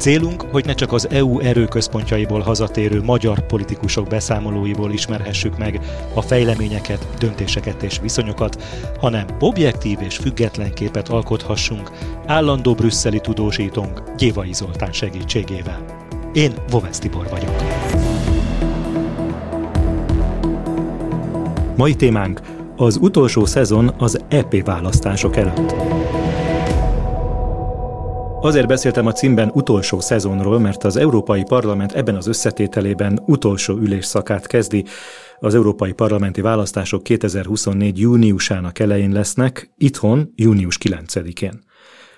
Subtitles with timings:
[0.00, 5.80] Célunk, hogy ne csak az EU erőközpontjaiból hazatérő magyar politikusok beszámolóiból ismerhessük meg
[6.14, 8.62] a fejleményeket, döntéseket és viszonyokat,
[9.00, 11.90] hanem objektív és független képet alkothassunk
[12.26, 15.84] állandó brüsszeli tudósítónk Gyévai Zoltán segítségével.
[16.32, 17.54] Én Vovesz Tibor vagyok.
[21.76, 22.40] Mai témánk
[22.76, 25.74] az utolsó szezon az EP választások előtt.
[28.42, 34.46] Azért beszéltem a címben utolsó szezonról, mert az Európai Parlament ebben az összetételében utolsó ülésszakát
[34.46, 34.84] kezdi.
[35.38, 37.98] Az Európai Parlamenti választások 2024.
[37.98, 41.60] júniusának elején lesznek, itthon június 9-én.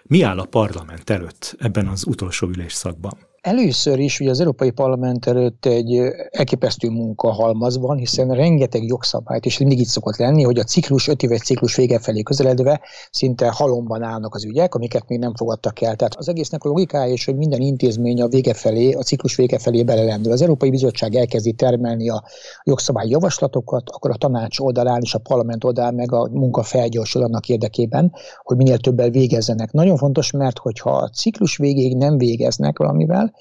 [0.03, 3.32] Mi áll a parlament előtt ebben az utolsó ülésszakban?
[3.43, 5.99] Először is ugye az Európai Parlament előtt egy
[6.31, 11.23] elképesztő halmaz van, hiszen rengeteg jogszabályt, és mindig így szokott lenni, hogy a ciklus, öt
[11.23, 15.97] éves ciklus vége felé közeledve szinte halomban állnak az ügyek, amiket még nem fogadtak el.
[15.97, 19.59] Tehát az egésznek a logikája is, hogy minden intézmény a vége felé, a ciklus vége
[19.59, 20.33] felé belelendül.
[20.33, 22.25] Az Európai Bizottság elkezdi termelni a
[22.65, 27.49] jogszabály javaslatokat, akkor a tanács oldalán és a parlament oldalán meg a munka felgyorsul annak
[27.49, 28.13] érdekében,
[28.43, 29.73] hogy minél többel végezzenek.
[29.73, 33.32] Nagyon fontos, mert hogyha a ciklus végéig nem végeznek valamivel,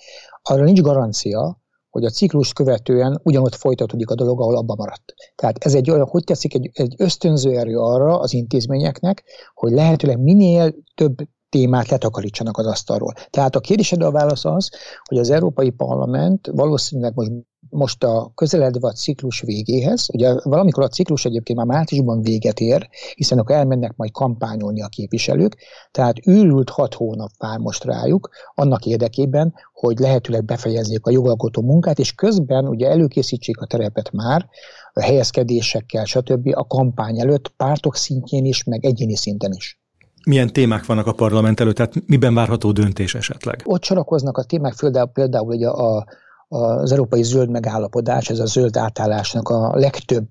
[0.41, 5.13] arra nincs garancia, hogy a ciklus követően ugyanott folytatódik a dolog, ahol abba maradt.
[5.35, 10.19] Tehát ez egy olyan, hogy teszik, egy, egy ösztönző erő arra az intézményeknek, hogy lehetőleg
[10.19, 11.15] minél több
[11.49, 13.13] témát letakarítsanak az asztalról.
[13.29, 14.69] Tehát a kérdésedre a válasz az,
[15.03, 17.31] hogy az Európai Parlament valószínűleg most
[17.69, 22.89] most a közeledve a ciklus végéhez, ugye valamikor a ciklus egyébként már márciusban véget ér,
[23.15, 25.57] hiszen akkor elmennek majd kampányolni a képviselők,
[25.91, 31.99] tehát űrült hat hónap vár most rájuk, annak érdekében, hogy lehetőleg befejezzék a jogalkotó munkát,
[31.99, 34.49] és közben ugye előkészítsék a terepet már,
[34.93, 36.49] a helyezkedésekkel, stb.
[36.53, 39.79] a kampány előtt, pártok szintjén is, meg egyéni szinten is.
[40.25, 43.61] Milyen témák vannak a parlament előtt, tehát miben várható döntés esetleg?
[43.65, 46.05] Ott sorakoznak a témák, például, például ugye a,
[46.51, 50.25] az európai zöld megállapodás, ez a zöld átállásnak a legtöbb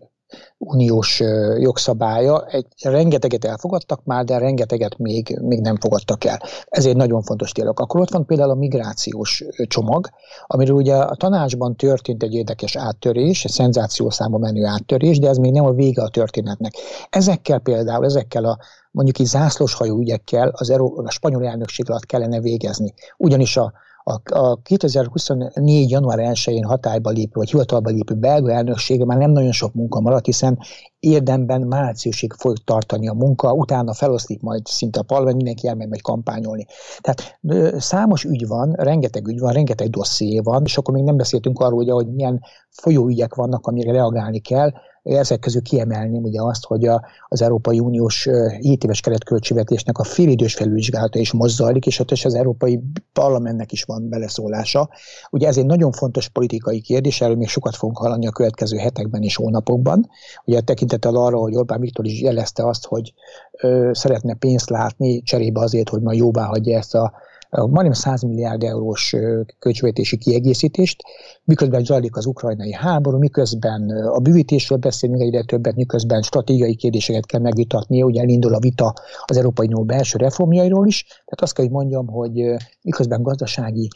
[0.59, 1.21] uniós
[1.59, 2.47] jogszabálya.
[2.47, 6.41] Egy, rengeteget elfogadtak már, de rengeteget még, még nem fogadtak el.
[6.67, 7.81] Ez egy nagyon fontos tényleg.
[7.81, 10.09] Akkor ott van például a migrációs csomag,
[10.47, 15.53] amiről ugye a tanácsban történt egy érdekes áttörés, egy szenzációszámba menő áttörés, de ez még
[15.53, 16.73] nem a vége a történetnek.
[17.11, 18.59] Ezekkel például, ezekkel a
[18.91, 22.95] mondjuk így zászlóshajó ügyekkel az Euró- a spanyol elnökség alatt kellene végezni.
[23.17, 23.73] Ugyanis a,
[24.11, 25.91] a, a 2024.
[25.91, 30.27] január 1-én hatályba lépő, vagy hivatalba lépő belga elnöksége már nem nagyon sok munka maradt,
[30.27, 30.59] hiszen
[30.99, 36.03] érdemben márciusig fog tartani a munka, utána feloszlik majd szinte a parlament, mindenki elmegy majd
[36.03, 36.67] kampányolni.
[37.01, 37.39] Tehát
[37.81, 41.77] számos ügy van, rengeteg ügy van, rengeteg dosszié van, és akkor még nem beszéltünk arról,
[41.77, 42.41] hogy, hogy milyen
[42.71, 44.71] folyóügyek vannak, amire reagálni kell,
[45.03, 48.29] ezek közül kiemelném ugye azt, hogy a, az Európai Uniós
[48.59, 53.83] 7 éves keretköltségvetésnek a félidős felülvizsgálata is most és ott is az Európai Parlamentnek is
[53.83, 54.89] van beleszólása.
[55.31, 59.23] Ugye ez egy nagyon fontos politikai kérdés, erről még sokat fogunk hallani a következő hetekben
[59.23, 60.09] és hónapokban.
[60.45, 63.13] Ugye tekintettel arra, hogy Orbán Viktor is jelezte azt, hogy
[63.53, 67.13] ö, szeretne pénzt látni cserébe azért, hogy ma jóvá hagyja ezt a
[67.51, 69.17] majdnem 100 milliárd eurós
[69.59, 71.03] költségvetési kiegészítést,
[71.45, 77.41] miközben zajlik az ukrajnai háború, miközben a bűvítésről beszélünk egyre többet, miközben stratégiai kérdéseket kell
[77.41, 78.95] megvitatni, ugye elindul a vita
[79.25, 83.89] az Európai Unió belső reformjairól is, tehát azt kell, hogy mondjam, hogy miközben gazdasági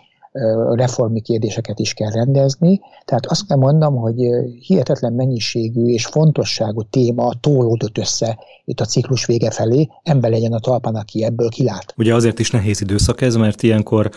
[0.74, 2.80] reformi kérdéseket is kell rendezni.
[3.04, 4.16] Tehát azt kell mondom, hogy
[4.60, 10.58] hihetetlen mennyiségű és fontosságú téma tólódott össze itt a ciklus vége felé, ember legyen a
[10.58, 11.94] talpán, aki ebből kilát.
[11.96, 14.10] Ugye azért is nehéz időszak ez, mert ilyenkor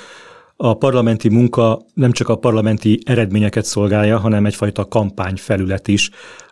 [0.56, 6.10] a parlamenti munka nem csak a parlamenti eredményeket szolgálja, hanem egyfajta kampányfelület is,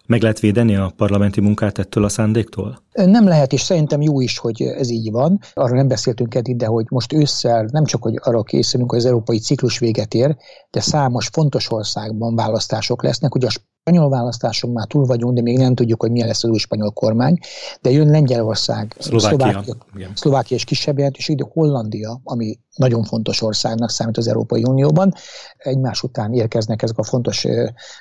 [0.08, 2.84] meg lehet védeni a parlamenti munkát ettől a szándéktól?
[2.94, 5.40] Nem lehet, és szerintem jó is, hogy ez így van.
[5.54, 9.06] Arra nem beszéltünk eddig, de hogy most ősszel nem csak, hogy arra készülünk, hogy az
[9.06, 10.36] európai ciklus véget ér,
[10.70, 13.36] de számos fontos országban választások lesznek.
[13.36, 16.50] Ugye a spanyol választáson már túl vagyunk, de még nem tudjuk, hogy milyen lesz az
[16.50, 17.38] új spanyol kormány.
[17.82, 19.76] De jön Lengyelország, Szlovákia, Szlovákia,
[20.14, 25.14] Szlovákia és kisebb jelentőség, de Hollandia, ami nagyon fontos országnak számít az Európai Unióban.
[25.58, 27.48] Egymás után érkeznek ezek a fontos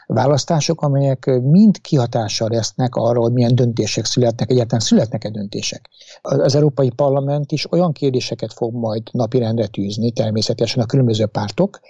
[0.07, 5.89] választások, amelyek mind kihatással lesznek arra, hogy milyen döntések születnek, egyáltalán születnek-e döntések.
[6.23, 11.81] Az Európai Parlament is olyan kérdéseket fog majd napirendre tűzni, természetesen a különböző pártok,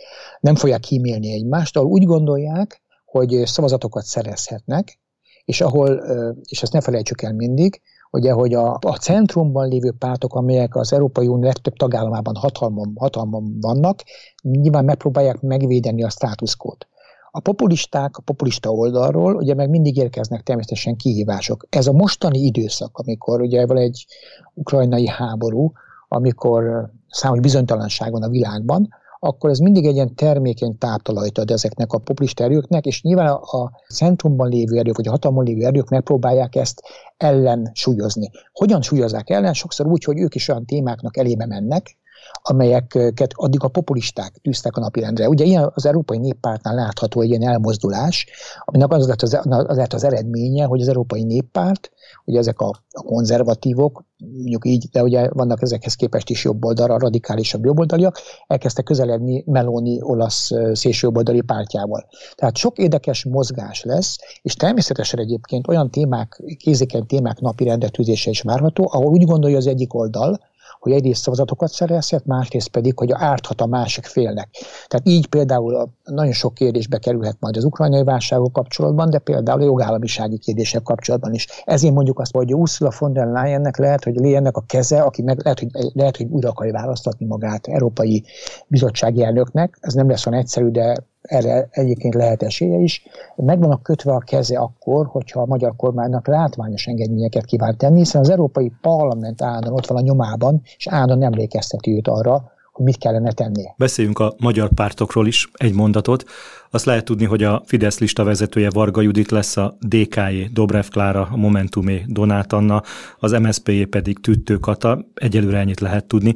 [0.41, 4.99] nem fogják kímélni egymást, ahol úgy gondolják, hogy szavazatokat szerezhetnek,
[5.45, 6.03] és ahol,
[6.43, 7.81] és ezt ne felejtsük el mindig,
[8.11, 13.61] ugye, hogy a, a centrumban lévő pártok, amelyek az Európai Unió legtöbb tagállamában hatalmon, hatalmon
[13.61, 14.03] vannak,
[14.43, 16.89] nyilván megpróbálják megvédeni a státuszkót.
[17.37, 21.67] A populisták, a populista oldalról ugye meg mindig érkeznek természetesen kihívások.
[21.69, 24.07] Ez a mostani időszak, amikor ugye van egy
[24.55, 25.73] ukrajnai háború,
[26.09, 28.89] amikor számos bizonytalanság van a világban,
[29.19, 33.71] akkor ez mindig egy ilyen termékeny táptalajt ad ezeknek a populista erőknek, és nyilván a
[33.93, 36.83] centrumban lévő erők, vagy a hatalmon lévő erők megpróbálják ezt
[37.17, 38.31] ellen súlyozni.
[38.53, 39.53] Hogyan súlyozzák ellen?
[39.53, 41.97] Sokszor úgy, hogy ők is olyan témáknak elébe mennek,
[42.43, 45.29] amelyeket addig a populisták tűztek a napirendre.
[45.29, 48.27] Ugye ilyen az Európai Néppártnál látható egy ilyen elmozdulás,
[48.65, 51.91] aminek az lett az, az, lett az eredménye, hogy az Európai Néppárt,
[52.25, 56.99] ugye ezek a, a konzervatívok, mondjuk így, de ugye vannak ezekhez képest is jobb oldalra,
[56.99, 62.07] radikálisabb jobboldaliak, elkezdtek közeledni Meloni olasz szélsőjobboldali pártjával.
[62.35, 68.41] Tehát sok érdekes mozgás lesz, és természetesen egyébként olyan témák, kézékeny témák napi rendetűzése is
[68.41, 70.41] várható, ahol úgy gondolja az egyik oldal,
[70.85, 74.49] hogy egyrészt szavazatokat szerezhet, másrészt pedig, hogy árthat a másik félnek.
[74.87, 79.65] Tehát így például nagyon sok kérdésbe kerülhet majd az ukrajnai válságok kapcsolatban, de például a
[79.65, 81.47] jogállamisági kérdések kapcsolatban is.
[81.65, 85.41] Ezért mondjuk azt, hogy Ursula von der Leyennek lehet, hogy Leyennek a keze, aki meg
[85.43, 88.25] lehet, hogy, lehet, hogy újra akarja választatni magát Európai
[88.67, 89.79] Bizottsági elnöknek.
[89.81, 93.03] Ez nem lesz olyan egyszerű, de erre egyébként lehet esélye is.
[93.37, 98.21] Meg vannak kötve a keze akkor, hogyha a magyar kormánynak látványos engedményeket kíván tenni, hiszen
[98.21, 102.99] az Európai Parlament állandóan ott van a nyomában, és állandóan emlékezteti őt arra, hogy mit
[102.99, 103.65] kellene tenni.
[103.77, 106.25] Beszéljünk a magyar pártokról is egy mondatot.
[106.71, 111.29] Azt lehet tudni, hogy a Fidesz lista vezetője Varga Judit lesz, a DK-jé Dobrev Klára,
[111.33, 112.83] a Momentumé Donát Anna,
[113.19, 115.05] az MSZP-jé pedig Tüttő Kata.
[115.15, 116.35] Egyelőre ennyit lehet tudni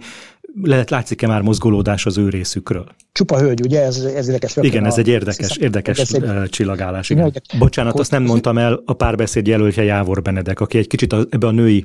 [0.62, 2.86] lehet látszik-e már mozgolódás az ő részükről?
[3.12, 3.82] Csupa hölgy, ugye?
[3.82, 4.56] Ez, ez érdekes.
[4.60, 6.48] Igen, ez egy érdekes, érdekes ez egy...
[6.50, 7.10] csillagálás.
[7.10, 7.32] Igen.
[7.58, 11.46] Bocsánat, azt nem mondtam el, a párbeszéd jelöltje Jávor Benedek, aki egy kicsit a, ebbe
[11.46, 11.84] a női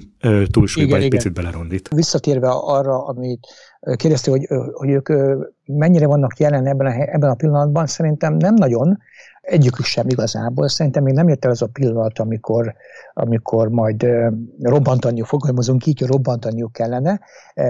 [0.51, 1.17] túlsúlyba egy igen.
[1.17, 1.89] picit belerondít.
[1.95, 3.47] Visszatérve arra, amit
[3.95, 5.09] kérdezte, hogy, hogy ők
[5.65, 8.97] mennyire vannak jelen ebben a, ebben a pillanatban, szerintem nem nagyon,
[9.43, 10.67] egyikük sem igazából.
[10.67, 12.75] Szerintem még nem jött el az a pillanat, amikor,
[13.13, 14.05] amikor majd
[14.61, 17.19] robbantaniuk, fogalmazunk így, robbantaniuk kellene.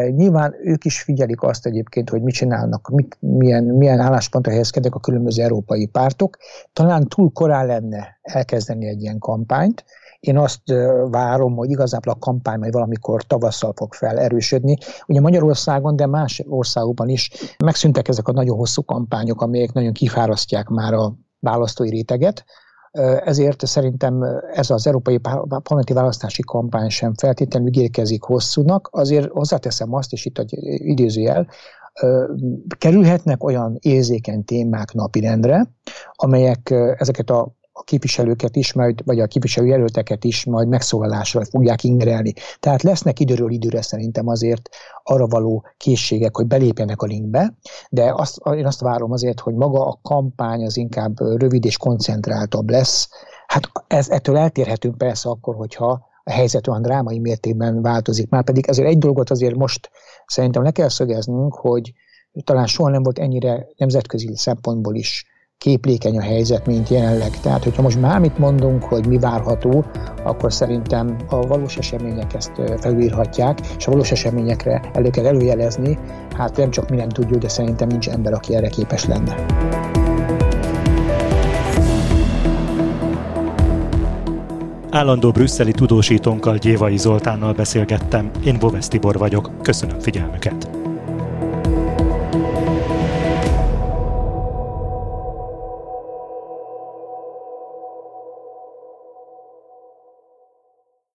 [0.09, 4.99] Nyilván ők is figyelik azt egyébként, hogy mit csinálnak, mit, milyen, milyen álláspontra helyezkednek a
[4.99, 6.37] különböző európai pártok.
[6.73, 9.83] Talán túl korán lenne elkezdeni egy ilyen kampányt,
[10.23, 10.61] én azt
[11.09, 14.77] várom, hogy igazából a kampány majd valamikor tavasszal fog fel erősödni.
[15.07, 17.29] Ugye Magyarországon, de más országokban is
[17.83, 22.45] megszűntek ezek a nagyon hosszú kampányok, amelyek nagyon kifárasztják már a választói réteget,
[23.23, 28.89] ezért szerintem ez az európai parlamenti választási kampány sem feltétlenül ígérkezik hosszúnak.
[28.91, 31.47] Azért hozzáteszem azt, és itt egy idézőjel,
[32.77, 35.67] kerülhetnek olyan érzékeny témák napirendre,
[36.11, 42.33] amelyek ezeket a a képviselőket is, majd, vagy a képviselőjelölteket is majd megszólalásra fogják ingerelni.
[42.59, 44.69] Tehát lesznek időről időre szerintem azért
[45.03, 47.53] arra való készségek, hogy belépjenek a linkbe,
[47.89, 52.69] de azt, én azt várom azért, hogy maga a kampány az inkább rövid és koncentráltabb
[52.69, 53.09] lesz.
[53.47, 58.29] Hát ez, ettől eltérhetünk persze akkor, hogyha a helyzet olyan drámai mértékben változik.
[58.29, 59.89] Már pedig ezért egy dolgot azért most
[60.25, 61.93] szerintem le kell szögeznünk, hogy
[62.43, 65.25] talán soha nem volt ennyire nemzetközi szempontból is
[65.63, 67.39] képlékeny a helyzet, mint jelenleg.
[67.39, 69.85] Tehát, hogyha most bármit mondunk, hogy mi várható,
[70.23, 75.97] akkor szerintem a valós események ezt felülírhatják, és a valós eseményekre elő kell előjelezni.
[76.35, 79.45] Hát nem csak mi nem tudjuk, de szerintem nincs ember, aki erre képes lenne.
[84.89, 88.31] Állandó brüsszeli tudósítónkkal Gyévai Zoltánnal beszélgettem.
[88.45, 89.51] Én Boves Tibor vagyok.
[89.61, 90.82] Köszönöm figyelmüket!